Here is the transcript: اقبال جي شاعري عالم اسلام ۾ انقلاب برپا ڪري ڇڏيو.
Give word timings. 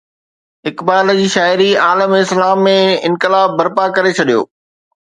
اقبال 0.69 1.13
جي 1.19 1.27
شاعري 1.33 1.69
عالم 1.83 2.17
اسلام 2.21 2.65
۾ 2.71 2.75
انقلاب 3.13 3.57
برپا 3.63 3.89
ڪري 3.97 4.11
ڇڏيو. 4.19 4.45